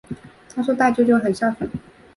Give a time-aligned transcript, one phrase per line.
[0.55, 1.69] 她说大舅舅很孝顺